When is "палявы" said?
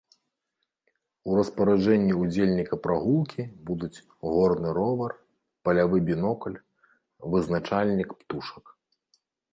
5.69-5.97